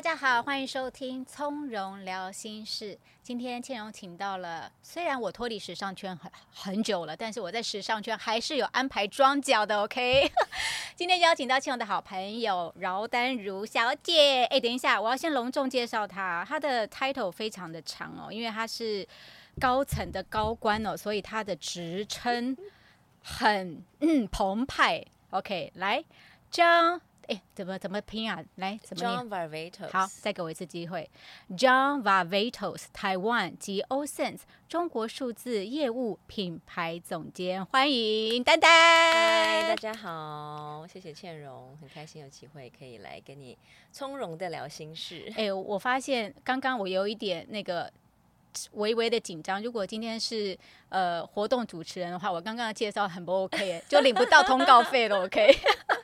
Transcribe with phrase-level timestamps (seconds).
[0.00, 2.94] 大家好，欢迎收听《从容聊心事》。
[3.22, 9.82] 今天倩蓉请到了，虽然我脱离时尚圈很很久了，但是我在时尚圈还是有安排装脚的。
[9.82, 10.32] OK，
[10.96, 14.46] 今天邀请到倩蓉的好朋友饶丹如小姐。
[14.46, 19.06] 哎，等一下，我要先隆重介绍她，她的 title 非常的长哦，因为她是
[19.60, 22.56] 高层的高官哦，所以她的职称
[23.22, 25.04] 很嗯澎湃。
[25.28, 26.02] OK，来
[26.50, 26.98] 张。
[27.30, 28.42] 哎，怎么怎么拼啊？
[28.56, 29.92] 来，怎么念 j o h n Varvatos。
[29.92, 31.08] 好，再给我一次机会。
[31.50, 38.68] John Varvatos，台湾及 O Sense 中国数字业务品牌总监，欢迎丹丹。
[38.68, 43.56] 嗨，大家好，谢谢倩蓉，很开心有机会可以来跟你
[43.92, 45.32] 从容的聊心事。
[45.36, 47.88] 哎，我发现刚刚我有一点那个
[48.72, 49.62] 微微的紧张。
[49.62, 50.58] 如果今天是
[50.88, 55.22] 呃活动主持人的话，我刚刚的介绍很不 OK，就领不到通告费了。
[55.22, 55.56] OK。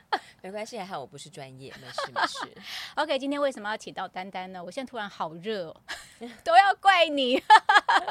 [0.47, 2.61] 没关系，还好我不是专业，没事没事。
[2.95, 4.63] OK，今天为什么要请到丹丹呢？
[4.63, 5.75] 我现在突然好热，
[6.41, 7.43] 都要怪你。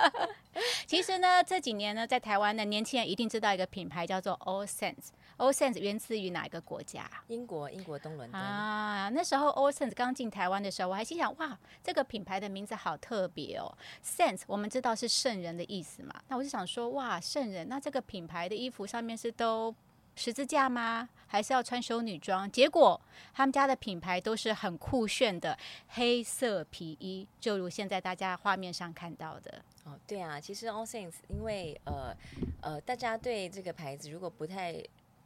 [0.86, 5.08] 其实呢，这几年呢，在台湾的年轻人一定知道一个品牌叫做 All Sense。
[5.38, 7.10] All Sense 源自于哪一个国家？
[7.28, 9.08] 英国，英国东伦敦啊。
[9.14, 13.72] 那时候 All Sense 刚进台湾的时候，我还心想，哇，这个品牌的名字好特别哦。
[14.04, 19.74] Sense 我们知道是圣人的意思嘛，那我就想说，哇，圣人，那这个品牌的衣服上面是都。
[20.16, 21.08] 十字架吗？
[21.28, 22.50] 还是要穿修女装？
[22.50, 22.98] 结果
[23.34, 25.56] 他们家的品牌都是很酷炫的
[25.88, 29.62] 黑色皮衣，就如现在大家画面上看到的。
[29.84, 32.16] 哦，对啊，其实 All Saints，因为呃
[32.62, 34.72] 呃，大家对这个牌子如果不太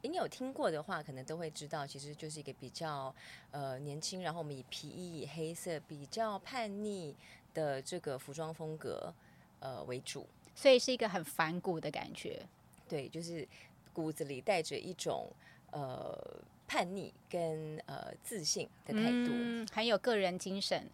[0.01, 3.13] 你有听过的话，可能都会知道，其实就是一个比较
[3.51, 7.15] 呃年轻，然后我们以皮衣以黑色比较叛逆
[7.53, 9.13] 的这个服装风格
[9.59, 12.41] 呃为主，所以是一个很反骨的感觉。
[12.89, 13.47] 对，就是。
[13.93, 15.31] 骨子里带着一种
[15.71, 16.17] 呃
[16.67, 19.31] 叛逆跟呃自信的态度，
[19.73, 20.89] 很有个人精神。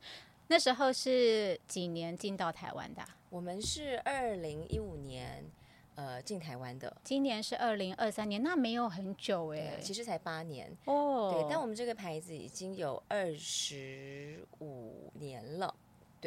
[0.47, 3.03] 那时候是几年进到台湾的？
[3.29, 5.43] 我们是二零一五年
[5.95, 11.33] 呃进台湾的，今年是二零二三年，那没有很久哎，其实才八年哦。
[11.33, 15.75] 对，但我们这个牌子已经有二十五年了。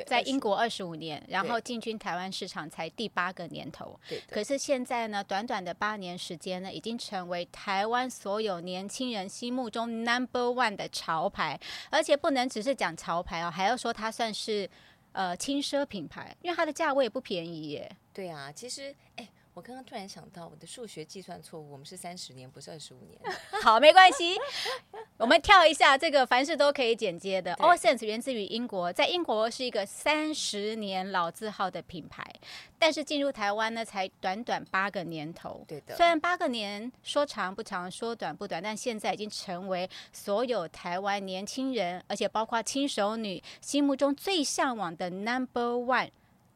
[0.07, 3.99] 在英国二十五年，然后进军台湾市场才第八个年头。
[4.09, 11.59] 对，可是现在呢，短短的八年时间呢，已经成为台湾所有年轻人心目中 number one 的潮牌，
[11.91, 14.69] 而且不能只是讲潮牌哦，还要说它算是
[15.13, 17.91] 呃轻奢品牌，因为它的价位也不便宜耶。
[18.13, 19.29] 对啊，其实哎。
[19.53, 23.21] 我刚刚突然想到，我的数学计算错误，我们是三十年，不是二十五年。
[23.63, 24.39] 好，没关系，
[25.19, 27.53] 我们跳一下这个，凡事都可以剪接的。
[27.57, 32.25] All Sense 源自于英国，在英国是一个三十年老字号的品牌，
[32.79, 35.65] 但是进入台湾呢，才短短八个年头。
[35.67, 46.11] 对的，虽然八个年说长不长，说短不短，但现在已经成为所有台湾年轻人，而且包括轻熟女心目中最向往的 Number One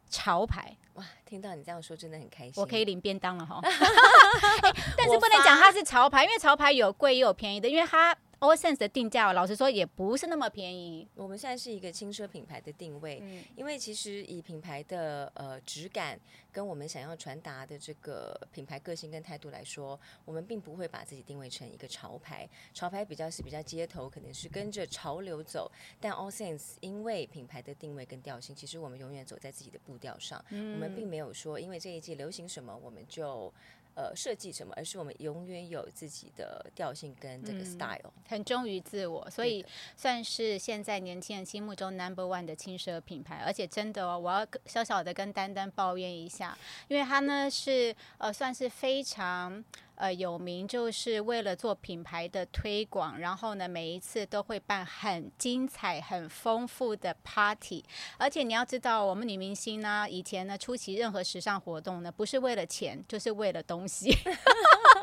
[0.09, 0.77] 潮牌。
[0.95, 2.55] 哇，听到你这样说，真的很开心。
[2.57, 3.61] 我可以领便当了哈，
[4.97, 8.17] 但是不能讲它是潮牌，因为潮牌有贵也有便宜的，因为它。
[8.45, 11.09] All Sense 的定价，老实说也不是那么便宜。
[11.15, 13.23] 我们现在是一个轻奢品牌的定位，
[13.57, 16.21] 因为其实以品牌的呃质感
[16.53, 22.47] 跟我们想要传达的这个品牌个性跟态度来说，我们并不会把自己定位成一个潮牌。
[22.75, 25.73] 潮牌比较是比较街头，可能是跟着潮流走。
[25.99, 30.45] 但 All Sense 因为品牌的定位跟调性，其实我们永远走在自己的步调上。
[30.51, 33.51] 我们并没有说因为这一季流行什么，我们就。
[33.95, 39.65] 呃，设计什么，而是我们永远有自己的调性跟这个 style，很忠于自我，所以
[39.97, 43.43] 算是现在年轻人心目中 number one 的轻奢品牌。
[43.47, 49.65] 而且真的哦，我要小小的跟丹丹抱怨一下，因为他呢是呃算是非常。
[49.97, 57.85] 呃，有名就是为了做品牌的推广，然后呢，每一次都会办很精彩、很丰富的 party。
[58.19, 64.15] 而且你要知道，我们女明星呢，以前呢出席任何时尚活动呢，不是为了钱，就是为了东西。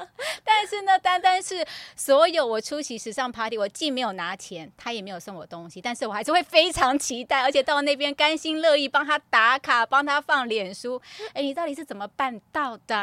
[0.53, 1.65] 但是呢，单单是
[1.95, 11.01] 所有我出席时尚 party，我既没有拿钱，他也没有送我东西，但是我还是会非常期待，而且到那边甘心乐意帮他打卡，帮他放脸书。
[11.33, 12.95] 哎，你到底是怎么办到的？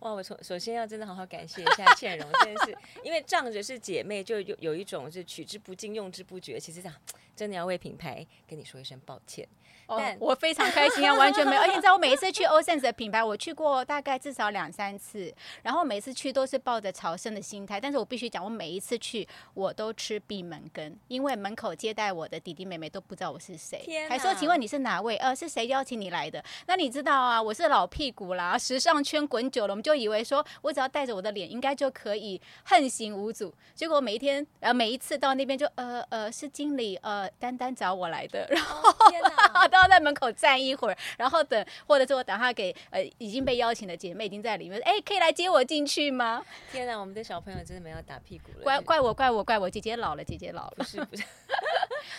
[0.00, 6.60] 哇，我从首先要真的好好感谢一下倩蓉，真的是因为仗着是姐妹，就有有一种是取之不尽、用之不绝。
[6.60, 6.96] 其实这样
[7.34, 9.48] 真的要为品牌跟你说一声抱歉。
[9.88, 11.60] 但我非常开心啊，完全没有。
[11.62, 15.32] 而且你知道，我每一次去 Osense 的品牌，我去过大概至少两三次，
[15.62, 17.80] 然后每次去都是抱着朝圣的心态。
[17.80, 25.16] 但是我必须讲，我每一次去我都吃闭门羹，因为门口接待我的弟弟妹妹都不知道我是谁，还说请问你是哪位？
[25.16, 26.42] 呃，是谁邀请你来的？
[26.66, 33.52] 那你知道啊，我是老屁股啦，时尚圈滚久了，我们就以为说我只要带着我的脸，应该就可以横行无阻。
[33.74, 46.44] 结果每一天，呃，每一次到那边就呃呃是经理呃丹丹找我来的，然后天哪， 都要在门口站一会儿，然后等或者是我打电话给呃已经被邀请的姐妹已经在里面，哎，可以来接我进去吗？
[46.70, 51.24] 天哪，我们的小朋友真的没有打屁股了，怪怪我怪我怪我，姐姐老了，姐姐老了，不是不是。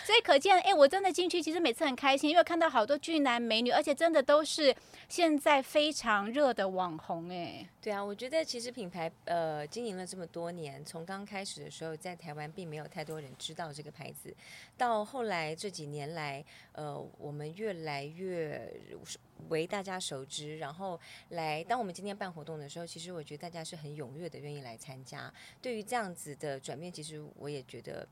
[0.04, 4.74] 所以可见，哎，我真的进去，其实每次很开心，因为看到好多俊男美女，而且真的都是
[5.08, 7.68] 现在非常热的网红，哎。
[7.80, 14.34] 对啊，我觉得其实品牌呃经营了这么多年，从刚开始的时候在台湾并没有太多人知道这个牌子，
[14.76, 18.72] 到后来这几年来，呃，我们越来越
[19.48, 20.98] 为大家熟知，然后
[21.28, 25.32] 来当我们今天办活动的时候，其实我觉得大家是很踊跃的愿意来参加。
[25.62, 28.06] 对于这样子的转变，其实我也觉得。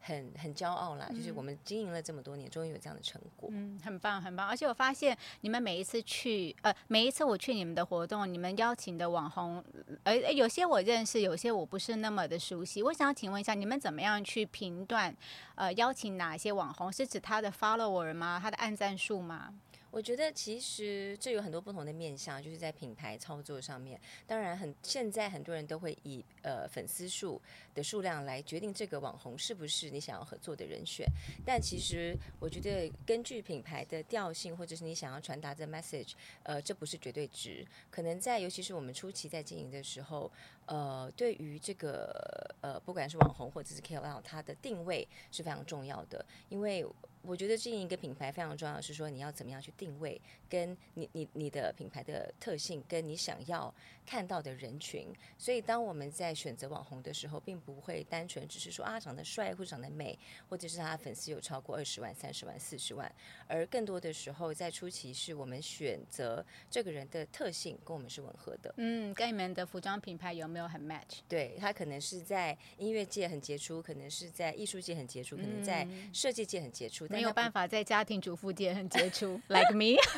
[0.00, 3.48] 很很骄傲啦，就是我们经营了这么多年，终于有这样的成果。
[3.52, 4.46] 嗯，很棒很棒。
[4.48, 9.62] 而且我发现你们每一次去，呃，每一次我去你们的活动，你们邀请的网红，
[10.04, 12.82] 呃，有些我认识，有些我不是那么的熟悉。
[12.82, 15.14] 我想请问一下，你们怎么样去评断，
[15.54, 16.92] 呃，邀请哪些网红？
[16.92, 18.38] 是指他的 follower 吗？
[18.42, 19.52] 他的按赞数吗？
[19.90, 24.00] 我觉得其实这有很多不同的面向，就是在品牌操作上面。
[24.26, 27.40] 当然，很现在很多人都会以呃粉丝数
[27.74, 31.06] 的数量来决定这个网红是不是你想要合作的人选。
[31.44, 36.12] 但其实我觉得根据品牌的调性，或者是你想要传达的 message，
[36.42, 37.66] 呃，这不是绝对值。
[37.90, 40.30] 可能在尤其是我们初期在经营的时候，
[40.68, 46.86] 呃，对于这个呃不管是网红或者是 KOL，它的定位是非常重要的，因为。
[47.22, 50.18] 我觉得经营一个品牌非常重要，是说你要怎么样去定位，
[50.48, 53.74] 跟你你你的品牌的特性，跟你想要
[54.06, 55.12] 看到的人群。
[55.36, 60.16] 所以当我们在选择网红的时候，并不会单纯只是说啊长得帅或长得美，
[60.48, 63.12] 或者是他粉丝有超过二十万、三十万、四十万，
[63.48, 68.72] 而更多的时候在初期是我们选择这个人的特性跟我们是吻合的。
[68.78, 71.18] 嗯，跟你们的服装品牌有没有很 match？
[71.28, 77.06] 对他可能是在音乐界很杰出，可能是在艺术界很杰出，可能在设计界很杰出。
[77.10, 79.96] 没有办法在家庭主妇界很杰出， like me。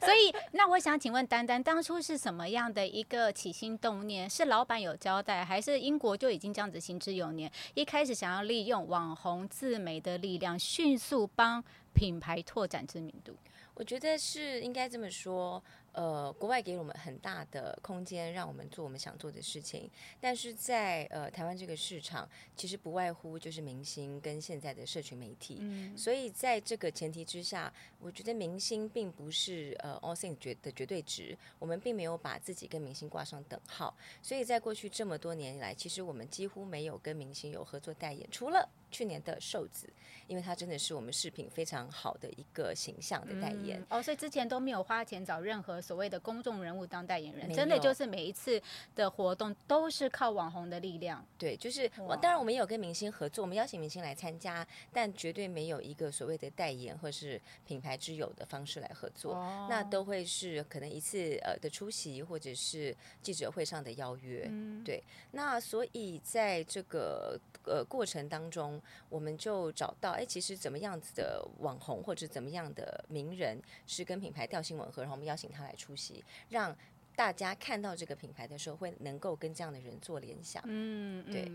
[0.00, 4.28] 所以，那我想请问丹丹，当初是什么样的一个起心动念？
[4.28, 7.48] 是老板有交代，还是英国就已经这样子行之有年？
[7.74, 11.62] 一开始想要利用网红自媒的力量，迅速帮
[11.94, 13.36] 品牌拓展知名度？
[13.74, 15.62] 我觉得是应该这么说。
[15.92, 19.90] 呃，国外给我们很大的空间，让我们做我们想做的事情。
[20.18, 25.58] 但是在呃台湾这个市场，其实不外乎就是明星跟现在的社群媒体。
[25.60, 31.36] 嗯，所以在这个前提之下，我觉得明星并不是呃 all things 绝的绝对值。
[31.58, 33.94] 我们并没有把自己跟明星挂上等号。
[34.22, 39.92] 所以在过去这么多年以来，其实我们几乎没有跟明星有合作代言，除了去年的瘦子，
[40.26, 43.84] 因为他真的是我们饰品非常好的一个形象的代言。
[43.90, 45.81] 哦，所以之前都没有花钱找任何。
[45.82, 48.62] 所谓的公众人物当代言人，真的就是每一次
[48.94, 51.24] 的活动都是靠网红的力量。
[51.36, 59.34] 对，就是我当然我们也有跟明星合作，我们邀请明星来参加，但绝对没有一个所谓的代言或是品牌之友的方式来合作。
[59.68, 64.46] 那都会是可能一次呃的出席，或者是记者会上的邀约。
[64.48, 65.02] 嗯对，
[65.32, 75.71] 那所以在这个呃过程当中，我们就找到哎，其实怎么样子的网红或者怎么样的名人是跟品牌调性吻合，然后我们邀请他来。
[75.76, 76.76] 出席，让。
[77.14, 80.62] 大家看到这个品牌的时候，会能够跟这样的人做联想。
[80.66, 81.50] 嗯，对。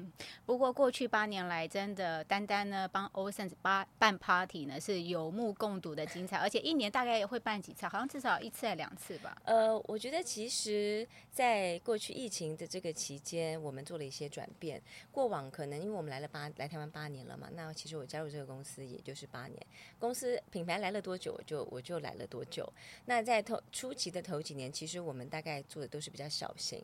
[0.45, 9.41] 不过过去八年来，真的丹丹呢帮 e a n 八办 party 呢是有目共睹的精彩，而且一年大概也会办几次，好像至少一次还两次吧。
[9.45, 14.81] 呃，我觉得其实在过去疫情的这个期间，我们做了一些转变。
[15.11, 19.65] 过往可能因为我们来了八来台湾八年了嘛，那其实我加入这个公司也就是八年，
[19.99, 22.71] 公司品牌来了多久，我就我就来了多久。
[23.05, 26.83] 那在头初期的头几年，其实我们大概在做的都是比较小型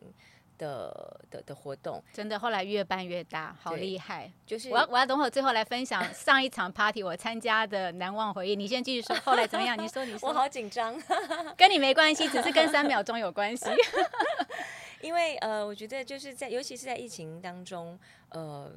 [0.58, 4.30] 的的的活动，真的后来越办越大，好厉害！
[4.46, 8.54] 就是我要我要等会最后来分享 上一场 party 我参加的难忘回忆。
[8.56, 9.76] 你先继续说，后来怎么样？
[9.80, 11.00] 你说你 说，我好紧张，
[11.56, 13.66] 跟你没关系，只是跟三秒钟有关系。
[15.00, 17.98] 因为呃，我觉得就是在尤其是在疫情当中，
[18.30, 18.72] 呃。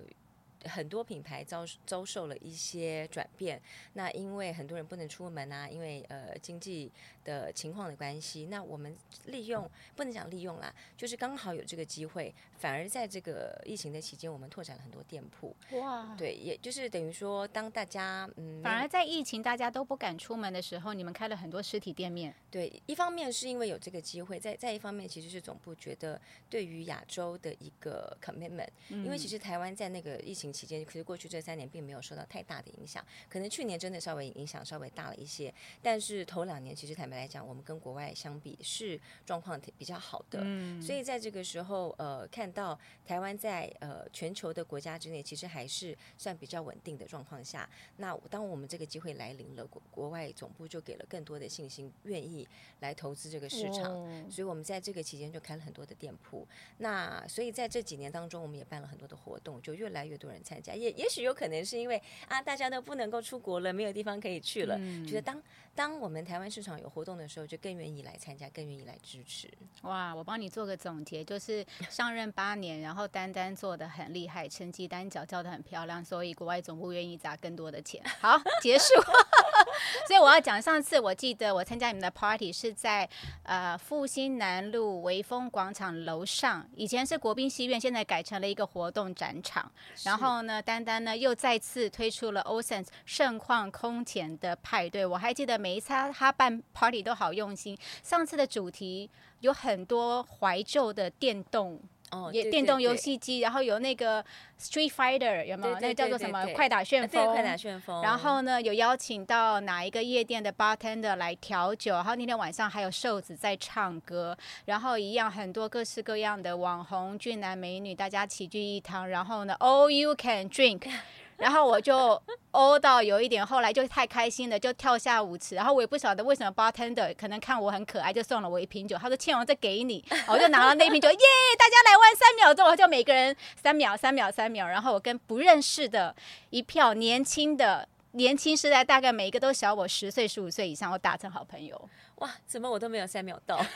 [0.65, 3.61] 很多品牌遭遭受了一些转变。
[3.93, 6.91] 那因为很多人不能出门啊，因为呃经济
[7.23, 8.95] 的情况的关系，那我们
[9.25, 15.55] 利用不能讲利用啦，就是刚好有这个机会，反而在这个疫情的期间，我们拓展了很多店铺。
[15.79, 22.33] 哇，对，也就是等于说，当大家嗯，反而在疫情大家都不敢出门的时候，你们开了很多实体店面。
[22.49, 40.39] 对，一方面是因为有这个机会，在在一方面其实是总部觉得对于亚洲的一个 commitment，因为其实台湾在那个疫情期间，其实过去这三年并没有受到太大的影响，可能去年真的稍微影响稍微大了一些，但是头两年其实坦白来讲，我们跟国外相比是状况比较好的，
[40.81, 52.47] 所以在这个时候，呃，看到台湾在呃全球的国家之内，其实还是算比较稳定的状况下，那当我们这个机会来临了，国国外总部就给了更多的信心，愿意
[52.79, 53.83] 来投资这个市场，
[54.29, 65.41] 所以我们在这个期间就开了很多的店铺，那所以在这几年当中，我们也办了很多的活动，就越来越多人参加，也也许有可能是因为啊，大家都不能够出国了，没有地方可以去了，觉得当
[65.75, 69.47] 当我们台湾市场有活动的时候，就更愿意来参加，更愿意来支持。
[69.81, 78.03] 哇，我帮你做个总结，就是上任八年，然后单单做的很厉害，成绩单脚叫的很漂亮，所以国外总部愿意砸更多的钱。
[78.19, 78.85] 好，结束。
[80.07, 83.07] 所以我要讲，上次我记得我参加你们的 party 是在
[83.43, 89.71] 呃复兴南路维丰广场楼上，以前是国宾戏院，现在改成了一个活动展场。
[90.03, 95.05] 然后呢，丹丹呢又再次推出了 Ocean 盛况空前的派对。
[95.05, 97.77] 我还记得每一次他办 party 都好用心。
[98.03, 99.09] 上次的主题
[99.39, 101.79] 有很多怀旧的电动。
[102.11, 104.23] 哦，也电动游戏机，然后有那个
[104.59, 105.77] Street Fighter 有没有？
[105.79, 106.45] 那叫做什么？
[106.53, 107.25] 快打旋风。
[107.33, 108.01] 快打旋风。
[108.01, 120.89] 然后呢，有邀请到哪一个夜店的 bartender 来调酒，然后那天晚上还有瘦子在唱歌，然后一样很多各式各样的网红俊男美女，大家齐聚一堂，然后呢，All you can drink。
[121.37, 125.55] 然后我就欧到有一点，后来就太开心了，就跳下舞池。
[125.55, 128.97] 然后我也不晓得为什么 bartender 可能看我很可爱，就送了我一瓶酒。
[128.97, 130.03] 他说：“倩蓉，这给你。
[130.27, 131.17] ”我就拿了那瓶酒，耶！
[131.59, 134.67] 大家来玩三秒钟，我就每个人三秒、三秒、三秒。
[134.67, 136.15] 然后我跟不认识的
[136.49, 141.89] 一票年轻的年轻时代，大概每一个都小我十岁、十五岁以上，我打成好朋友。
[142.15, 143.59] 哇，怎么我都没有三秒到？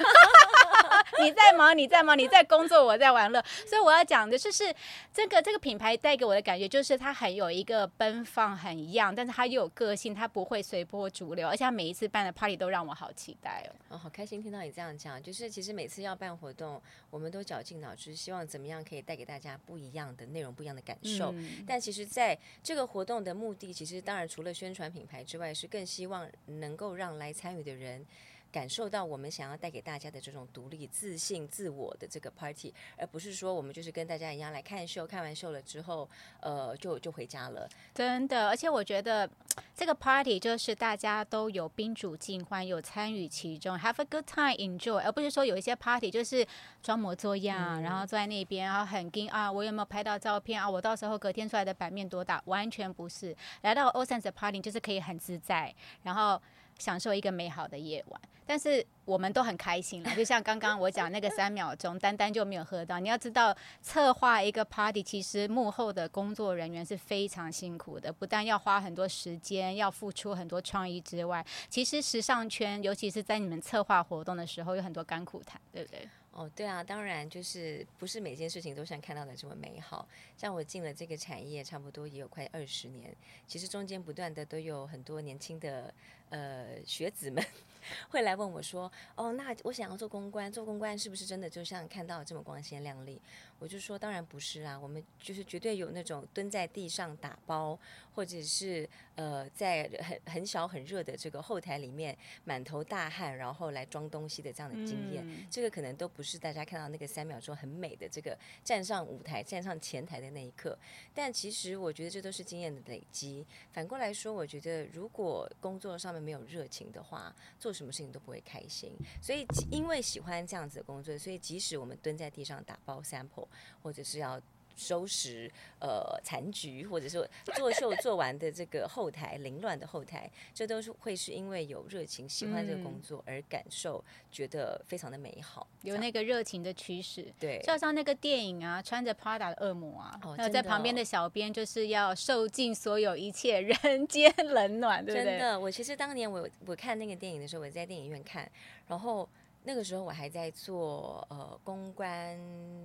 [1.22, 3.44] 你在忙，你在忙，你在工作，我在玩乐。
[3.68, 4.74] 所以我要讲的就是
[5.14, 13.70] 这个这个品牌带给我的感觉，就是它很有一个奔放，很一样，但是它又有个性，它不会随波逐流，而且它每一次办的 party 都让我好期待哦。
[13.90, 21.34] 哦，好开心听到你这样讲，就是其实每次要办活动，我们都绞尽脑汁，希望怎么样可以带给大家不一样的内容，不一样的感受。
[21.68, 28.06] 但其实在这个活动的目的，其实当然除了宣传品牌之外，是更希望能够让来参与的人。
[28.52, 36.10] 感受到我们想要带给大家的这种独立、自信、自我的这个 party，而不是说我们就是跟大家一样来看秀，看完秀了之后，
[36.42, 37.68] 呃，就就回家了。
[37.94, 39.30] 真的，而且我觉得
[39.74, 46.46] 这个 party 就是大家都有宾主尽欢，有参与其中，have a good time，enjoy，而不是说有一些 party 就是
[46.84, 50.70] 装模作样，然后坐在那边，然后很惊啊，我有没有拍到照片啊？
[50.70, 52.42] 我到时候隔天出来的版面多大？
[52.46, 56.42] 完全不是，来到 o c e a n 的 party 就是可以很自在，然后。
[56.78, 60.14] 享受一个美好的夜晚，但是我们都很开心了。
[60.16, 63.00] 就像刚刚我讲那个三秒钟，单单就没有喝到。
[63.00, 76.08] 你要知道，策划一个 party，其实幕后的工作人员是非常辛苦的，不但要花很多时间，要付出很多创意之外，其实时尚圈，尤其是在你们策划活动的时候，有很多甘苦谈，对不对？
[76.32, 80.08] 哦，对啊，当然就是不是每件事情都像看到的这么美好。
[80.38, 83.14] 像我进了这个产业，差不多也有快二十年，
[83.46, 85.94] 其实中间不断的都有很多年轻的
[86.32, 87.44] 呃学子们
[88.10, 93.22] 会来问我说：“哦，那我想要做公关，做公关是不是真的就像看到这么光鲜亮丽？”
[93.60, 97.78] 我就说：“当然不是啊，我们就是绝对有那种蹲在地上打包，
[98.16, 105.24] 或者是呃在很很小很热的这个后台里面满头大汗，然后来装东西的这样的经验。
[105.52, 110.78] 这个可能都不。”不是大家看到那个三秒钟很美的这个站上舞台、站上前台的那一刻，
[111.16, 113.44] 但其实我觉得这都是经验的累积。
[113.74, 118.96] 反过来说，我觉得如果工作上面没有热情的话，做什么事情都不会开心。
[119.22, 123.48] 所以因为喜欢这样子的工作，所以即使我们蹲在地上打包 sample，
[123.82, 124.42] 或者是要。
[124.76, 137.32] 收拾呃残局，或者说作秀做完的这个后台凌乱的后台，这都是会是因为有热情、喜欢这个工作而感受，觉得非常的美好，有那个热情的驱使。
[137.40, 145.26] 对，就像那个电影啊，穿着 Prada 的恶魔啊，还有在旁边的小编就是要受尽所有一切 人间冷暖，对不对？
[145.26, 148.50] 真的，我其实当年我我看那个电影的时候，我在电影院看，
[148.88, 149.28] 然后。
[149.64, 152.40] 那个时候我还在做呃公关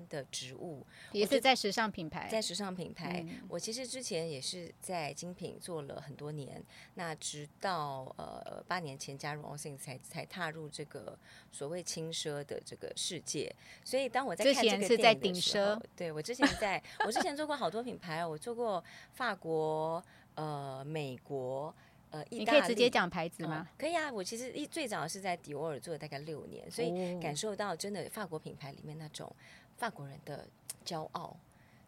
[0.08, 3.24] 的职务，也是在时尚品牌，在时尚品牌。
[3.48, 6.62] 我其实之前也是在精品做了很多年，
[6.94, 11.18] 那直到呃八年前加入 All Things 才才踏入这个
[11.50, 13.54] 所谓轻奢的这个世界。
[13.82, 20.04] 所以当我在看这个电影的时候，对我之前在我之前做过好多品牌，我做过法国、
[20.34, 21.74] 呃美国。
[22.16, 23.68] 呃，你可以直接讲牌子吗？
[23.76, 29.30] 可以啊，我其实一最早是在迪奥尔做了大概六年，所以感受到真的法国品牌里面那种
[29.76, 30.48] 法国人的
[30.84, 31.36] 骄傲，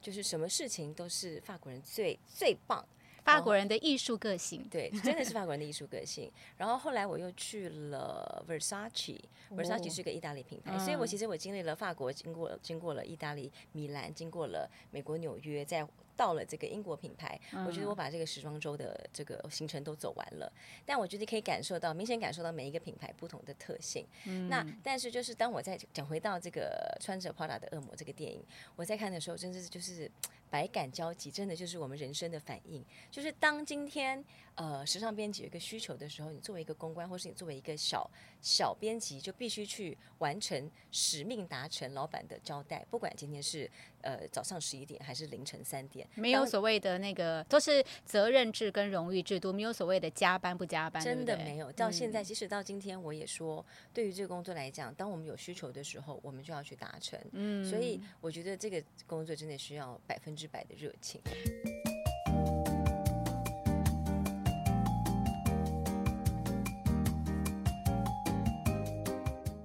[0.02, 2.86] 就是什么事情都是法国人最最棒，
[3.24, 6.30] 法国人的艺术个性，对，真的是法国人的艺术个性。
[6.56, 15.86] 然后后来我又去了 Versace，Versace 是个意大利品牌，所以我其实我经历了法国，经过经过了意大利米兰，经过了美国纽约，在。
[16.18, 20.52] 到了这个英国品牌，我觉得我把这个时装周的这个行程都走完了，
[20.84, 24.04] 但我觉得可以感受到，明显感受到每一个品牌不同的特性。
[24.48, 28.44] 那但是就是当我在讲回到这个穿着 Prada 的恶魔这个电影，
[28.74, 30.10] 我在看的时候，真的是就是
[30.50, 32.84] 百感交集，真的就是我们人生的反应。
[33.10, 34.22] 就是当今天
[34.54, 43.70] 呃时尚编辑有一个需求的时候，你作为一个公关，或是你作为一个小小编辑，就必须去完成使命，达成老板的交代，不管今天是。
[44.00, 46.08] 呃，早上十一点还是凌晨三点？
[46.14, 51.70] 没有所谓的那个，都是责任制跟荣誉制度，没有所谓的加班不加班，真的没有。
[51.72, 53.62] 到现在，即使到今天，我也说，
[53.92, 57.20] 对于这个工作来讲，当我们有需求的时候，我们就要去达成。
[57.32, 61.20] 嗯，所以我觉得这个工作真的需要百分之百的热情。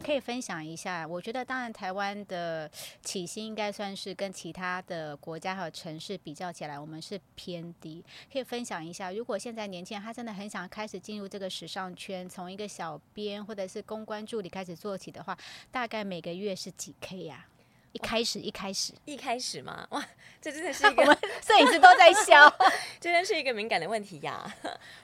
[0.06, 2.70] 可以分享一下，我觉得当然台湾的
[3.02, 8.04] 起薪应该算是跟其他的国家和城市比较起来，我们是偏低。
[8.32, 15.36] 可以分享一下，如果现在年轻人他真的很想开始进入这个时尚圈，从一个小编或者是公关助理开始做起的话，
[15.72, 17.48] 大概每个月是几 K 呀？
[17.94, 19.88] 一开始一开始一开始嘛？
[19.92, 20.06] 哇，
[20.42, 21.06] 这真的是一个
[21.42, 22.54] 摄影师都在笑，
[23.00, 24.44] 真的是一个敏感的问题呀。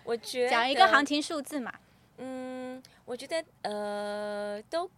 [0.03, 1.73] 我觉得讲一个行情数字嘛。
[2.17, 4.89] 嗯，我觉得呃，都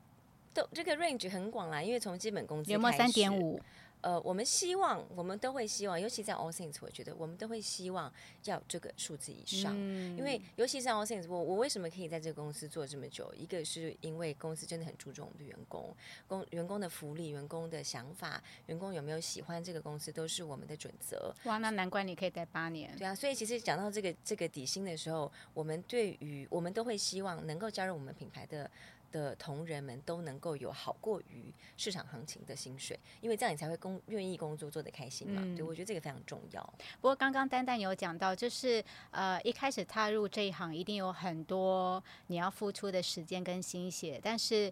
[0.54, 3.62] 都这个 range 很广啦，因为从基本工资有没有三点五？
[4.02, 8.12] 呃，我们希望，我们都会希望，尤其在 All Things，我觉得我们都会希望
[8.46, 9.74] 要这个数字以上。
[9.76, 13.34] 嗯，因为尤其是 All Things，我我为什么可以在这个公司做这么久？
[13.36, 15.96] 一个是因为公司真的很注重我们的员工，
[16.28, 21.34] 工员工的福利、员工的想法、员工有没有喜欢这个公司，都是我们的准则。
[21.44, 22.96] 哇，那难怪你可以待八年。
[22.98, 28.70] 对啊，所以其实讲到这个这个底薪的时候，我们对于我们都会希望能够加入我们品牌的。
[29.12, 35.42] 的同仁们都能够有好过于市场行情的薪水，因为这样你才会工愿意工作做得开心嘛。
[35.56, 36.74] 对，我觉得这个非常重要。
[37.00, 44.72] 不过刚刚丹丹有讲到，就是呃一开始踏入这一行，一定有很多你要付出的时间跟心血，但是。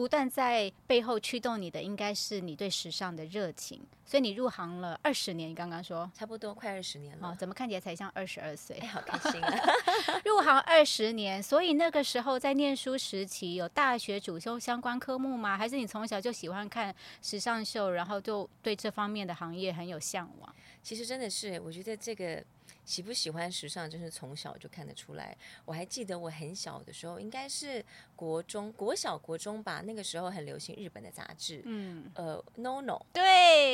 [0.00, 3.78] 不断在背后驱动你的，应该是你对时尚的热情。
[4.06, 7.28] 所以你入行了二十年，你刚刚说差不多快二十年了。
[7.28, 8.80] 哦，怎么看起来才像二十二岁？
[8.86, 9.60] 好开心啊！
[10.24, 15.58] 入行二十年，所以那个时候在念书时期，有大学主修相关科目吗？
[15.58, 20.54] 还是你从小就喜欢看时尚秀，然后就对这方面的行业很有向往？
[20.82, 22.42] 其实真的是，我觉得这个。
[22.84, 25.36] 喜不喜欢时尚，真是从小就看得出来。
[25.64, 27.84] 我还记得我很小的时候，应该是
[28.16, 29.82] 国中、国小、国中吧。
[29.84, 33.22] 那个时候很流行日本的杂志，嗯，呃，No No，对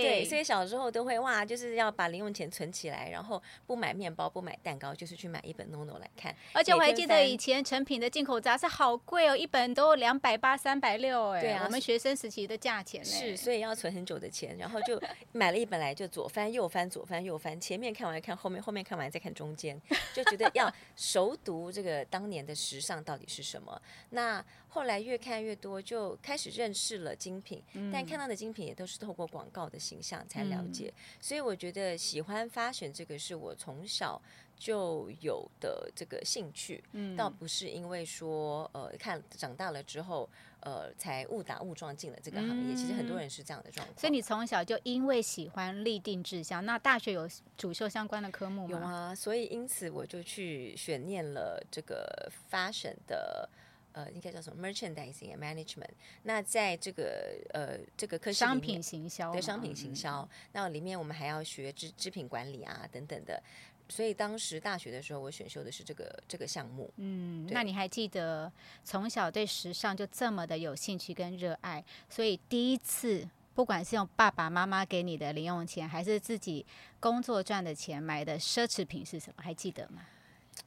[0.02, 6.34] 对，所以小时候都会哇，就是要把零用钱存起来，然后不买面包、不买蛋糕，就是去买一本 No No 来看。
[6.52, 15.00] 而且我还记得以前成品的进口杂志好贵哦，一本都两百八、三百六，哎，对啊，我们学生时期的价钱是，所以要存很久的钱，然后就
[15.32, 19.10] 买了一本来，就左翻右翻，左翻右翻，前面看完看后面，后面看完。
[19.10, 19.80] 再看中间，
[20.12, 23.80] 就觉得要 熟读这个当年的时尚到底是什么。
[24.10, 30.92] 那后来越看越多，就开始认识了精品，但看到的精品也都是透过广告的形象才了解。
[31.20, 34.20] 所以我觉得喜欢发选这个是我从小
[34.58, 36.82] 就有的这个兴趣，
[37.16, 40.28] 倒不是因为说呃看长大了之后。
[40.66, 43.96] 呃，才误打误撞进了这个行业，其实很多人是这样的状况。
[43.96, 48.80] 所以你从小就因为喜欢立定志向，那大学有主修相关的科目吗？
[48.80, 53.48] 有啊，所以因此我就去选念了这个 fashion 的，
[53.92, 55.94] 呃，应该叫什么 merchandising management。
[56.24, 63.40] 那在这个呃这个科商品行销，对商品行销，那里面我们还要学织织品管理啊等等的。
[63.88, 66.92] 所以当时大学的时候，我选修的是这个这个项目。
[66.96, 71.84] 嗯，那你还记得从小对时尚就这么的有兴趣跟热爱？
[72.08, 76.66] 所以第一次，不管是用爸爸妈妈给你的零用钱，还是自己
[76.98, 79.42] 工作赚的钱买的奢侈品是什么？
[79.42, 80.02] 还记得吗？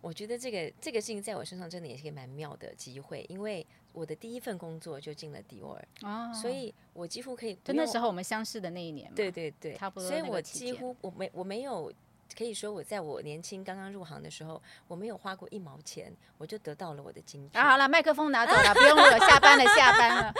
[0.02, 11.92] 我觉得这个这个事情在我身上真的也是个蛮妙的机会，因为我的第一份工作就进了迪奥尔，哦，所以我几乎可以就那时候我们相识的那一年嘛，对对对，差不多所以我几乎我没我没有。
[12.38, 17.62] 可以说，我在我年轻刚刚入行的时候，我没有花过一毛钱，我就得到了我的金券。
[17.62, 20.34] 啊，好了，麦克风拿走了，不用了，下班了，下班了。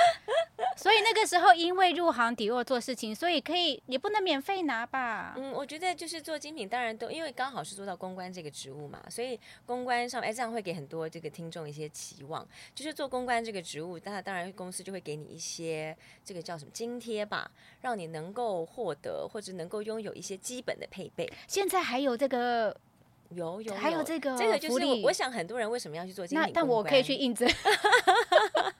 [0.82, 5.34] 所以那个时候，因为入行迪奥做事情，所以可以也不能免费拿吧？
[5.38, 21.30] 嗯，我觉得就是做精品，当然都因为刚好是做到公关这个职务嘛，所以公关上哎，这样会给很多这个听众一些期望，就是做公关这个职务，那当然公司就会给你一些这个叫什么津贴吧，让你能够获得或者能够拥有一些基本的配备。
[21.46, 22.74] 现在还有这个，
[23.32, 26.54] 有有还有这个这个就是我福利我想很多人为什么要去做精那品？
[26.56, 27.46] 但我可以去，应征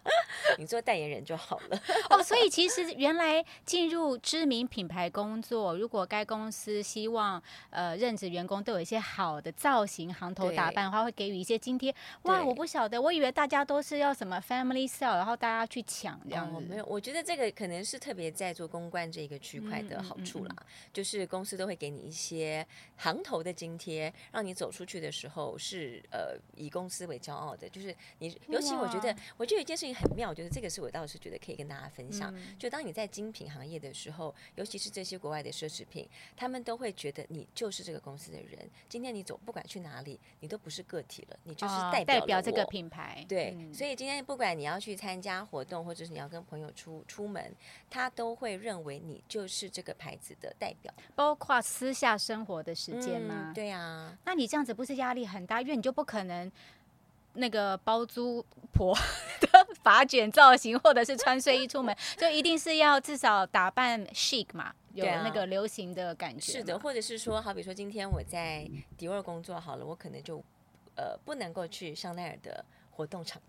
[0.60, 1.82] 你做代言人就好了。
[2.12, 2.22] 哦。
[2.22, 11.96] 所以其实原来进入知名品牌工作，如果该公司希望呃任职员工都有一些好的造型、行头打扮的话，会给予一些津贴。
[12.24, 16.58] 哇，我不晓得，我以为大家都是要什么 family sale，然后大家去抢这样子。
[16.58, 22.66] 哦，没有，我觉得这个可能是特别在做公关这个区块的好处啦，嗯就是公司都会给你一些
[22.98, 27.70] 行头的津贴，让你走出去的时候是呃以公司为骄傲的。
[27.70, 32.34] 就是你，尤其我觉得，我觉得有一件事情很妙，就是这个是我倒是觉得可以跟大家分享。
[32.36, 36.08] 嗯就当你在精品行业的时候，尤其是这些国外的奢侈品，
[36.38, 38.70] 他们都会觉得你就是这个公司的人。
[38.88, 42.70] 今天你走不管去哪里，你都不是个体了，你就是哦代表、代表这个。
[42.70, 43.26] 品牌。
[43.28, 47.52] 对，嗯所以今天不管你要去参加活动，或者是你要跟朋友出出门，
[47.90, 50.94] 他都会认为你就是这个牌子的代表。
[51.16, 53.46] 包括私下生活的时间吗？
[53.48, 55.62] 嗯对啊，那你这样子不是压力很大？
[55.62, 56.52] 因为你就不可能
[57.40, 58.94] 那个包租婆
[59.40, 59.48] 的
[59.82, 66.52] 发卷造型，或者是穿睡衣出门，就一定是要至少打扮 chic 嘛，有那个流行的感觉。
[66.52, 70.44] 是的，，或者是说，好比说今天我在迪奥工作好了，我可能就
[70.96, 73.42] 呃不能够去香奈儿的活动场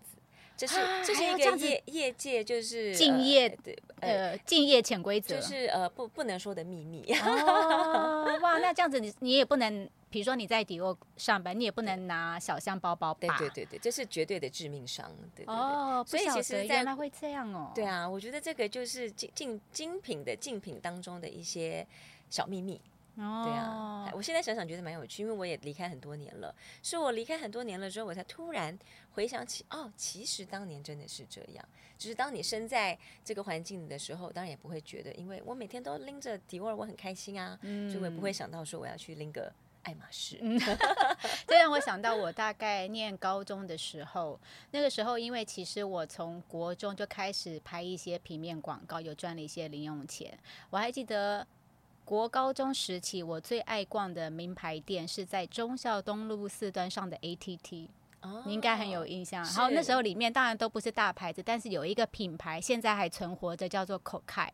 [0.61, 5.35] 这是啊这是一个业业界就是敬业的呃呃，敬业潜规则。
[5.35, 7.03] 就是呃不不能说的秘密。
[7.13, 13.35] 哦，哇，那这样子你 你也不能，比如说你在迪奥上班，你也不能拿小箱包包吧？
[13.39, 15.11] 对对对对，这是绝对的致命伤。
[15.35, 15.55] 对对对。
[15.55, 17.71] 哦，所以其实在原来会这样哦。
[17.73, 21.87] 对啊，我觉得这个就是精精精品的竞品当中的一些
[22.29, 22.79] 小秘密。
[23.21, 26.53] 哦，对啊，我现在想想觉得蛮有趣，因为我也离开很多年了。
[26.81, 28.77] 是我离开很多年了之后，我才突然
[29.11, 31.63] 回想起，哦，其实当年真的是这样。
[31.97, 39.53] 就是当你身在这个环境的时候，当然也不会觉得，因为我每天都拎着迪奥，我很开心啊，所以我也不会想到说我要去拎个
[39.83, 40.39] 爱马仕。
[41.45, 44.39] 这让我想到我大概念高中的时候，
[44.71, 50.35] 那个时候因为其实我从国中就开始拍一些平面广告，又赚了一些零用钱。
[50.71, 51.45] 我还记得
[52.11, 57.87] 国高中时期，我最爱逛的名牌店是在忠孝东路四段上的 ATT。
[58.19, 59.41] 哦你应该很有印象。
[59.45, 64.51] 然后那时候里面当然都不是大牌子，但是有一个品牌现在还存活着，叫做口凯。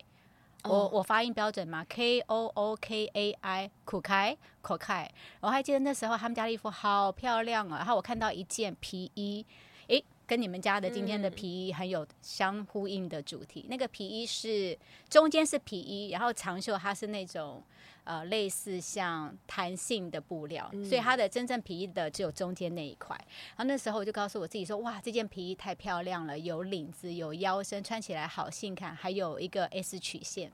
[0.65, 5.11] 我哦我发音标准吗？K O O K A I 苦开口凯。
[5.39, 7.75] 我还记得那时候他们家的衣服好漂亮哦。
[7.75, 9.43] 然后我看到一件皮衣，
[9.87, 13.65] 诶，跟你们家的今天的嗯皮衣很有相呼应的主题。
[13.69, 14.77] 那个皮衣是
[15.09, 17.63] 中间是皮衣，然后长袖它是那种
[18.03, 23.15] 呃类似像弹性的布料，所以它的真正皮衣的只有中间那一块。
[23.55, 30.51] 然后那时候我就告诉我自己说，哇，这件皮衣太漂亮了，有领子，有腰身，穿起来好性感，还有一个 S 曲线，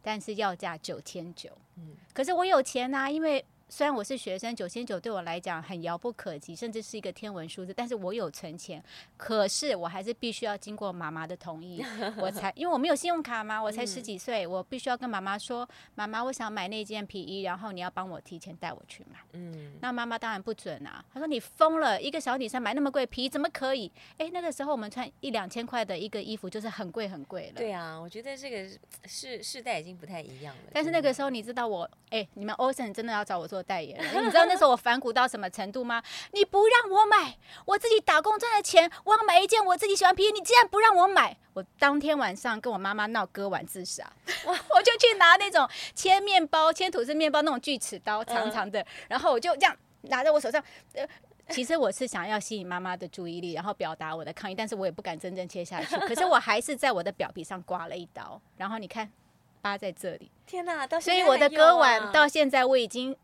[0.00, 1.50] 但是要价九千九。
[1.76, 8.82] 嗯可是我有钱呐、因为虽然我是学生，九千九对我来讲很遥不可及，甚至是一个天文数字，但是我有存钱，
[9.16, 11.84] 可是我还是必须要经过妈妈的同意，
[12.18, 19.18] 我才因为我没有信用卡嘛，我才十几岁，我必须要跟妈妈说，妈妈，我想买那件皮衣，然后你要帮我提前带我去买。
[19.32, 23.90] 嗯，那妈妈当然不准啊，她说你疯了，一个小女生买那么贵皮衣怎么可以？
[24.18, 27.54] 哎，那个时候我们穿一两千块的一个衣服就是很贵很贵了。
[27.56, 28.68] 对啊，我觉得这个
[29.06, 30.62] 世世代已经不太一样了。
[30.72, 36.02] 但是那个时候，你知道我，哎、你们 Ocean 真的要找我做代言人，你知道那时候我反骨到什么程度吗？
[36.32, 44.10] 你不让我买，我自己打工赚的钱，我要买一件我自己喜欢皮衣，你竟然不让我买，我当天晚上跟我妈妈闹割腕自杀，
[44.44, 50.62] 我 我就去拿那种切面包、切吐司面包那种锯齿刀，长长的，然后我就这样拿在我手上，
[50.94, 51.06] 呃。
[51.50, 55.94] 其实我是想要吸引妈妈的注意力，然后表达我的抗议，但是我也不敢真正切下去。
[56.08, 59.12] 可是我还是在我的表皮上刮了一刀，然后你看
[59.60, 60.30] 疤在这里。
[60.46, 63.14] 天哪，到所以我的割腕到现在我已经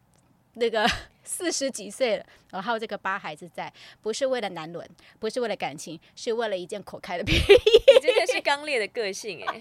[0.55, 0.87] 那个
[1.25, 7.35] 四十几岁了，然后这个疤还是在，不是为了男伦，不是为了感情，是为了一件口开的皮。
[7.35, 9.61] 你真的是刚烈的个性哎。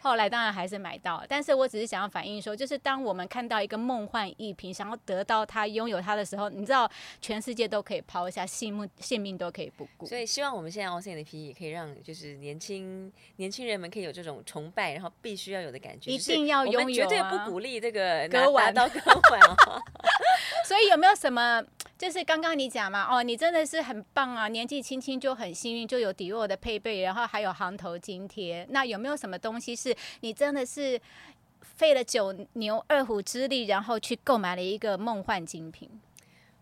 [0.00, 10.06] 后来当然还是买到，但是我只是想要反映说，就是当我们看到一个梦幻逸品，想要得到它、拥有它的时候，你知道，全世界都可以抛下，性命性命都可以不顾。
[10.06, 19.40] 所以希望我们现在 o c 的 P E 可以让就是年轻年轻人们可以有这种崇拜，然后必须要有的感觉，一定要拥有，绝对不鼓励这个割腕到割腕。
[20.66, 21.62] 所以有没有什么？
[22.02, 28.66] 就是刚刚你讲嘛，哦，你真的是很棒啊，年纪轻轻就很幸运，就有迪奥的配备，然后还有行头津贴。
[28.70, 31.00] 那有没有什么东西是你真的是
[31.60, 35.88] 费了九牛二虎之力，然后去购买了一个梦幻精品？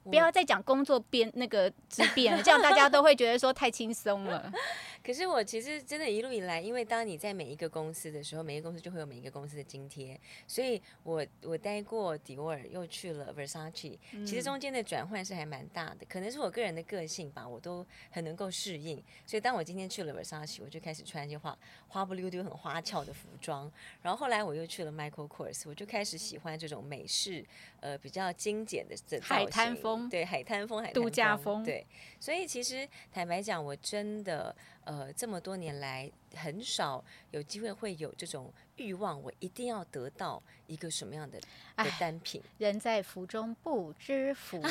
[0.05, 4.53] 不要再讲工作变那个之变了，这样大家都会觉得说太轻松了。
[5.11, 16.07] 可是我其实真的一路以来，因为当你在每一个公司的时候，每一个公司就会有每一个公司的津贴，所以我我待过迪沃尔，又去了 Versace，其实中间的转换是还蛮大的。
[16.09, 19.03] 可能是我个人的个性吧，我都很能够适应。
[19.27, 23.69] 所以当我今天去了 Versace，我就开始穿一些花花不溜丢、很花俏的服装。
[24.03, 27.45] 然后后来我又去了 Michael Kors，我就开始喜欢这种美式
[27.81, 31.87] 呃比较精简的这海滩风，对海滩风、海度假风，对。
[32.19, 34.55] 所以其实坦白讲，我真的。
[34.83, 41.39] 呃，这么多年来，很少有机会会有这种欲望，我一定要得到一个什么样的
[41.77, 42.43] 的单品？
[42.59, 44.61] 人在福中不知福。
[44.63, 44.69] 不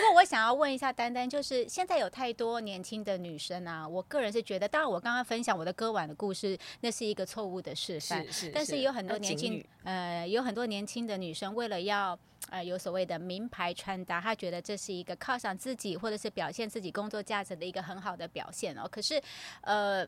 [0.00, 8.50] 过我想要问一下丹丹，就是现在有太多年轻的女生啊，我个人是觉得，当然我刚刚分享我的割腕的故事，那是一个错误的示范，是是。
[8.50, 12.18] 但是有很多年轻，呃，有很多年轻的女生为了要。
[12.50, 18.88] 呃，有所谓的名牌穿搭，他觉得这是一个犒赏自己或者是表现自己工作价值的一个很好的表现哦。
[18.90, 19.20] 可是，
[19.60, 20.06] 呃，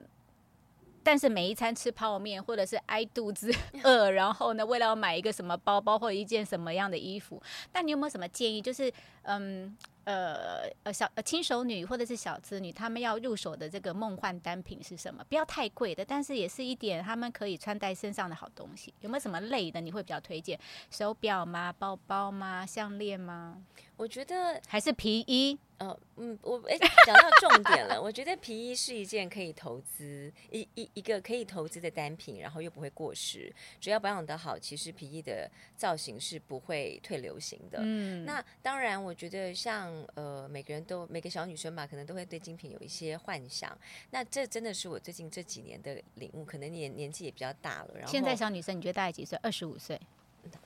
[1.03, 3.53] 但是每一餐吃泡面或者是挨肚子
[3.85, 8.61] 饿，然后呢，为了要买一个什么包包或者一件什么样的衣服，那你有没有什么建议？
[8.61, 9.77] 就是嗯。
[10.11, 15.25] 呃呃，小呃轻熟女或者是小资女，她们要入手的这个梦幻单品是什么？
[15.29, 18.93] 不要太贵的，但是也是一点她们可以穿戴身上的好东西。
[19.01, 20.59] 有没有什么类的你会比较推荐？
[20.91, 21.73] 手表吗？
[21.79, 22.67] 包包吗？
[22.67, 23.63] 项链吗？
[23.97, 25.59] 我觉得还是皮衣。
[25.77, 28.01] 呃嗯，我哎讲到重点了。
[28.05, 37.79] 我觉得皮衣是一件可以投资一一一个可以投资的单品，然后又不会过时，只要保养得好，其实皮衣的造型是不会退流行的。
[37.81, 43.77] 嗯，那当然，我觉得像呃每个人都每个小女生吧，可能都会对精品有一些幻想。
[44.11, 47.91] 那这真的是我最近这几年的领悟，可能年年纪也比较大了。
[47.95, 49.39] 然后现在小女生，你觉得大概几岁？
[49.43, 50.01] 二十五岁。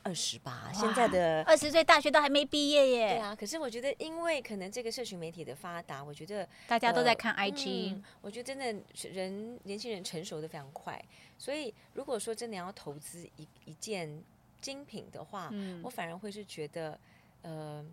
[0.05, 3.09] 二十八，现在的二十岁大学都还没毕业耶。
[3.09, 8.67] 对啊，可是我觉得，因为可能这个社群媒体的发达，我觉得大家都在看 IG，我觉得真的
[9.11, 11.05] 人年轻人成熟的非常快。
[11.37, 14.23] 所以如果说真的要投资一一件
[14.61, 15.51] 精品的话，
[15.83, 16.97] 我反而会是觉得，
[17.43, 17.85] 呃。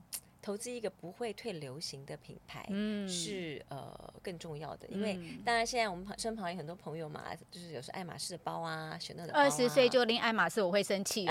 [0.42, 4.88] 投资一个不会退流行的品牌，嗯，是呃更重要的。
[4.88, 11.28] 因为当然现在我们旁身旁有很多朋友嘛，就是有时候爱马仕的包啊，选那的二十岁就拎爱马仕，我会生气。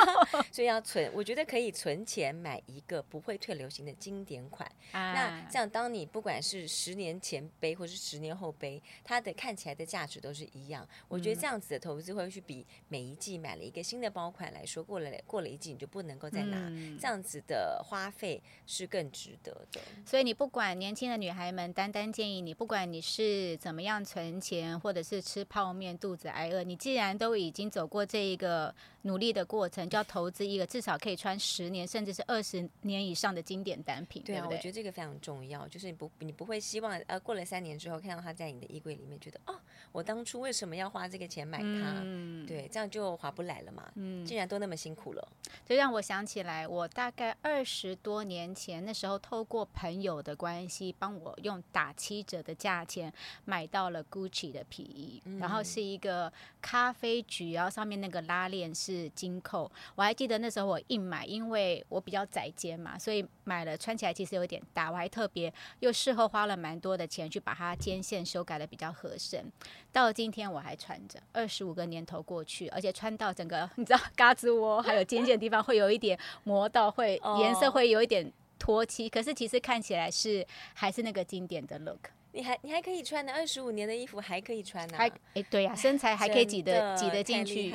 [0.50, 4.70] 所以要存，我觉得可以存钱买一个不会退流行的经典款。
[4.92, 10.88] 那这样，当你不管是十年前背或是十年后背，它的看起来的价值都是一样。
[11.08, 16.56] 我觉得这样子的投资会去比每一季买了一个新的包款来说，过了过了一季你就不能够再拿
[16.98, 18.42] 这样子的花费。
[18.66, 34.20] 是更值得的，所以你不管年轻的女孩们，单单建议你，不管你是怎么样存钱，或者是吃泡面肚子挨饿，你既然都已经走过这一个努力的过程，就要投资一个至少可以穿十年，甚至是二十年以上的经典单品。
[34.24, 39.54] 对啊，我觉得这个非常重要，就是你不你不会希望呃过了三年之后看到它在你的衣柜里面，觉得哦，
[39.92, 42.00] 我当初为什么要花这个钱买它？
[42.02, 43.88] 嗯对，这样就划不来了嘛。
[43.94, 45.28] 嗯，既然都那么辛苦了，
[45.64, 48.84] 就让我想起来，我大概二十多年前。
[48.84, 53.12] 那时候透过朋友的关系，帮我用打七折的价钱
[53.44, 59.70] 买到了 Gucci 的皮衣，然后是一个咖啡橘，然后上面那个拉链是金扣。
[59.94, 64.90] 我还记得那时候我硬买，因为我比较窄肩嘛，所以买了穿起来其实有点大。
[64.90, 69.50] 我还特别又事后花了蛮多的钱去把它肩线修改的比较合身。
[69.92, 78.25] 到了今天我还穿着，二十五个年头过去，而且穿到整个你知道嘎吱窝还有尖尖的地方会有一点磨到，会颜色会有一点。
[78.58, 82.10] 脱漆，可是其实看起来是还是那个经典的 look。
[82.32, 87.72] 你还你还可以穿的二十五年的衣服还可以穿呢，还哎对呀，身材还可以挤得挤得进去。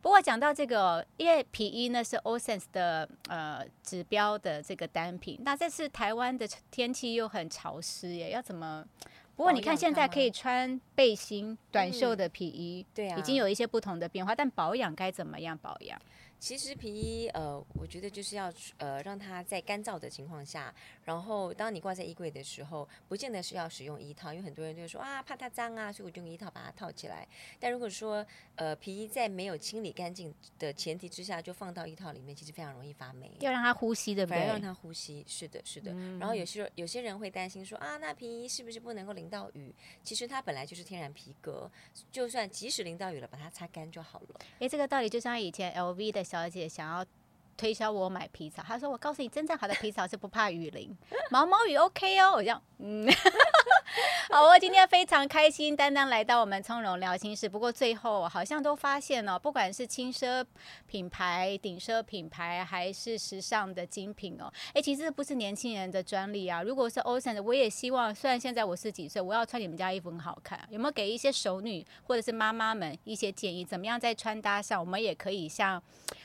[0.00, 8.84] 不过讲到这个，因为皮衣呢是 Osense 的呃指标的这个单品，那这次台湾的天气又很潮湿耶，要怎么？
[9.36, 15.96] 不过你看现在可以穿背心短袖的皮衣，对啊，已经有一些不同的变化，但保养该怎么样保养？
[16.42, 20.74] 其实皮衣，呃，我觉得就是要呃让它在干燥的情况下，
[21.04, 27.24] 然后当你挂在衣柜的时候，不见得是要使用衣套，因为很多人就会说啊怕它脏啊，所以我就用衣套把它套起来。
[27.60, 28.26] 但如果说
[28.56, 33.30] 呃皮衣在没有清理干净的前提之下就放到衣套里面，其实非常容易发霉。
[33.38, 34.44] 要让它呼吸，对不对？
[34.44, 35.94] 让它呼吸，是的，是的。
[36.18, 39.72] 然后有些有些人会担心说啊，那皮衣是不是不能够淋到雨？
[40.02, 41.70] 其实它本来就是天然皮革，
[42.10, 44.40] 就算即使淋到雨了，把它擦干就好了。
[44.58, 46.31] 哎，这个道理就像以前 LV 的。
[46.32, 47.04] 小姐想要
[47.58, 50.96] 推销我买皮草，她说：“我告诉你，真正好的皮草是不怕雨淋，
[51.30, 53.06] 毛毛雨 OK 哦。”我讲，嗯。
[54.30, 57.46] 好，我今天非常开心，丹丹来到我们从容聊心事。
[57.46, 60.42] 不过最后好像都发现哦，不管是轻奢
[60.86, 66.62] 品牌、顶奢品牌，还是时尚的精品哦，哎，其实不是年轻人的专利啊。
[66.62, 73.62] 如果是 Ocean 的，我也希望，虽然现在我十几岁，我要穿你们家衣服很好看，有没有给一些熟女或者是妈妈们一些建议？
[73.62, 75.82] 怎么样在穿搭上，我们也可以像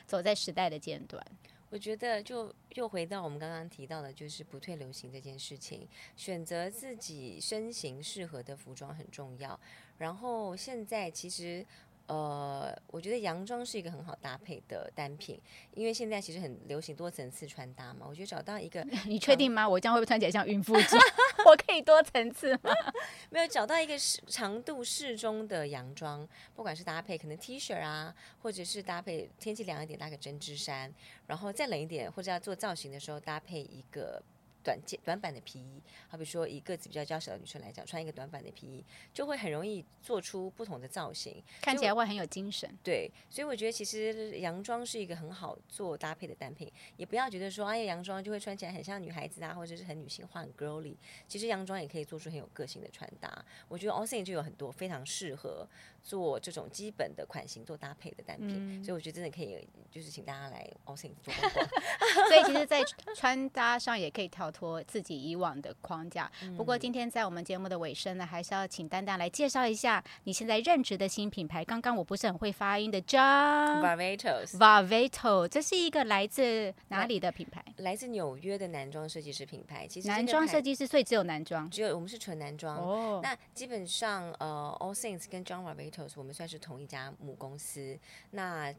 [0.08, 1.24] 走在时代的尖端？
[1.70, 9.60] 我觉得就又回到我们刚刚提到的，就是不退流行这件事情，选择自己身形适合的服装很重要。
[10.00, 11.64] 然后现在其实。
[12.08, 15.40] 呃，我觉得洋装是一个很好搭配的单品，
[15.74, 18.06] 因为现在其实很流行多层次穿搭嘛。
[18.10, 19.68] 我觉得找到一个， 你确定吗？
[19.68, 21.02] 我这样会不会穿起来像孕妇装？
[21.46, 22.72] 我可以多层次吗？
[23.30, 30.94] 没有找到一个适长度适中的洋装，不管是搭配可能 T 恤啊，或者是搭配天气凉一点搭个针织衫，
[31.28, 34.24] 然后再冷一点或者要做造型的时候搭配一个。
[34.68, 42.70] 短件短版的皮衣，好比说以个子比较娇小的女生来讲，穿一个短版的皮衣，就会很容易做出不同的造型，看起来会很有精神。
[42.84, 50.98] 对，所以我觉得其实洋装是一个很好做搭配的单品，也不要觉得说哎洋装就会穿起来很像女孩子啊，或者是很女性化、很 girly。
[51.30, 53.46] 其实洋装也可以做出很有个性的穿搭。
[53.70, 55.66] 我觉得 Allsin 就有很多非常适合。
[56.04, 61.68] 做这种基本的款型做搭配的单品，所以我觉得真的可以，就是请大家来 a l s i n 做逛逛。
[62.30, 62.82] 所以其实，在
[63.14, 66.32] 穿搭上也可以跳脱自己以往的框架。
[66.58, 71.64] 不过今天在我们节目的尾声呢，还是要请丹丹来介绍一下你现在任职的新品牌。
[71.64, 77.64] 刚刚我不是很会发音的，John Varvatos，Varvatos，这是一个来自哪里的品牌？
[77.78, 79.86] 来自纽约的男装设计师品牌。
[79.88, 82.76] 其实男装设计师，所以只有男装，只有我们是纯男装。
[82.78, 86.14] 哦，那基本上呃，All Things 跟 John Varvatos。
[86.16, 88.00] 我们算是同一家母公司。
[88.32, 88.74] 那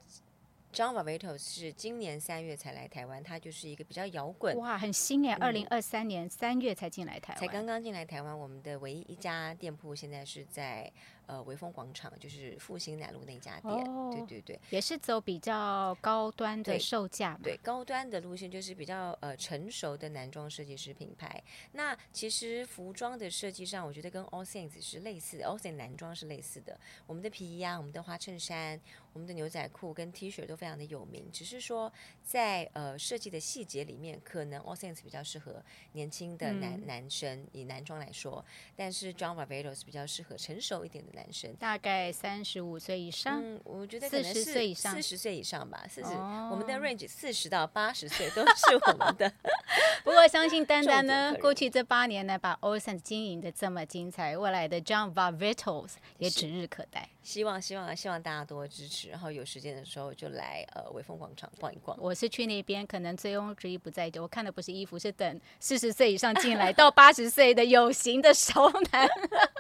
[0.72, 8.38] John Varvatos 是今年三月才来台湾，他就是一个比较摇滚，哇，很新哎，二零二三年三月才进来台湾，才刚刚进来台湾。
[8.38, 10.92] 我们的唯一一家店铺现在是在。
[11.28, 21.44] 呃，维风广场就是复兴南路那家店，对对对，也是走比较高端的售价，对高端的路线就是比较呃成熟的男装设计师品牌。
[21.72, 26.80] 那其实服装的设计上，我觉得跟 All Things 是类似的，All Things 男装是类似的。
[27.06, 28.80] 我们的皮衣啊，我们的花衬衫，
[29.12, 31.92] 我们的牛仔裤跟 T 恤都非常的有名，只是说
[32.24, 35.62] 在呃设计的细节里面，可能 All Things 比较适合
[35.92, 38.42] 年轻的男男生，以男装来说，
[38.74, 41.17] 但是 John Varvatos 比较适合成熟一点的。
[41.18, 41.52] 男生。
[41.56, 46.10] 大概三十五岁以上，嗯，我觉得四十岁以上，四十岁以上吧，四十，
[46.50, 49.32] 我们的 range 四十到八十岁都是我们的。
[50.04, 57.08] 不过相信丹丹呢，过去这八年呢，把 Ocean 经营的这么精彩，未来的 John Varvatos 也指日可待。
[57.28, 61.94] 希望希望希望大家多支持，然后有时间的时候就来呃威风广场逛一逛。
[62.00, 69.06] 我是去那边，可能醉翁之意不在酒，我看的不是衣服，是等四十岁以上进来到八十岁的有型的熟男。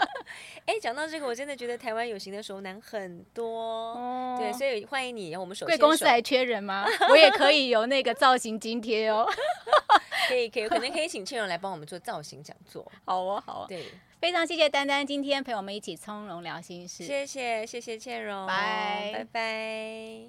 [0.64, 3.94] 哎，讲到这个，我真的觉得台湾有型的熟男很多，
[4.38, 5.36] 对，所以欢迎你。
[5.36, 6.86] 我们首贵公司还缺人吗？
[7.10, 9.28] 我也可以有那个造型津贴哦。
[10.26, 12.90] 可以可以，可能可以请倩蓉来帮我们做造型讲座。
[13.04, 13.84] 好啊好啊，对。
[14.20, 17.04] 非常谢谢丹丹今天陪我们一起从容聊心事。
[17.04, 20.26] 谢谢谢谢倩蓉，拜拜拜。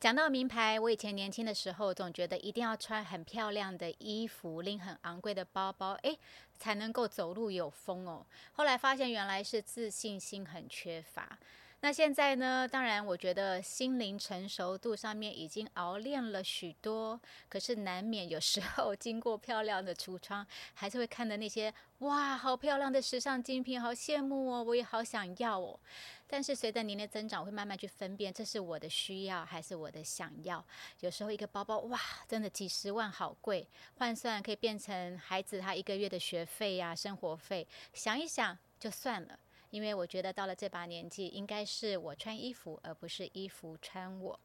[0.00, 6.16] 讲到名牌，我以前年轻的时候总觉得一定要穿很漂亮的衣服，拎很昂贵的包包，哎，
[6.58, 8.24] 才能够走路有风哦。
[8.52, 11.38] 后来发现原来是自信心很缺乏。
[11.82, 12.68] 那现在呢？
[12.68, 25.80] 当然，我觉得心灵成熟度上面已经熬练了许多，可是难免有时候 经过漂亮的橱窗，还是会看的那些哇，好漂亮的时尚精品，好羡慕哦，我也好想要哦。
[26.26, 30.62] 但是随着年龄增长，我会慢慢去分辨，这是我的需要还是我的想要。
[31.00, 39.38] 有时候一个包包哇，真的几十万，好贵，换算可以变成孩子他一个月的学费呀、生活费，想一想就算了。
[39.70, 44.38] 因为我觉得到了这把年纪，应该是我穿衣服，而不是衣服穿我。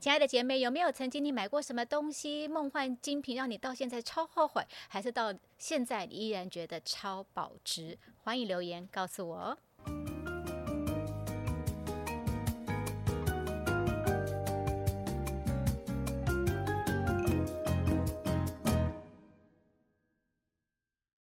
[0.00, 7.98] 亲爱的姐妹，有没有曾经你买过什么东西，梦幻精品，让你到现在超后悔，还是到现在你依然觉得超保值？
[8.22, 9.58] 欢迎留言告诉我哦。